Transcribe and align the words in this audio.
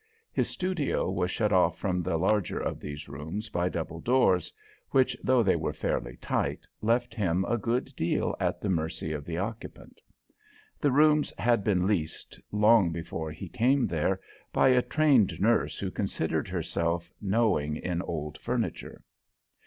His 0.33 0.49
studio 0.49 1.11
was 1.11 1.29
shut 1.29 1.53
off 1.53 1.77
from 1.77 2.01
the 2.01 2.17
larger 2.17 2.57
of 2.57 2.79
these 2.79 3.07
rooms 3.07 3.49
by 3.49 3.69
double 3.69 3.99
doors, 3.99 4.51
which, 4.89 5.15
though 5.23 5.43
they 5.43 5.55
were 5.55 5.73
fairly 5.73 6.17
tight, 6.17 6.67
left 6.81 7.13
him 7.13 7.45
a 7.45 7.55
good 7.55 7.95
deal 7.95 8.35
at 8.39 8.59
the 8.61 8.67
mercy 8.69 9.11
of 9.11 9.25
the 9.25 9.37
occupant. 9.37 10.01
The 10.79 10.91
rooms 10.91 11.31
had 11.37 11.63
been 11.63 11.85
leased, 11.85 12.39
long 12.51 12.91
before 12.91 13.29
he 13.29 13.47
came 13.47 13.85
there, 13.85 14.19
by 14.51 14.69
a 14.69 14.81
trained 14.81 15.39
nurse 15.39 15.77
who 15.77 15.91
considered 15.91 16.47
herself 16.47 17.11
knowing 17.21 17.75
in 17.75 18.01
old 18.01 18.39
furniture. 18.39 19.03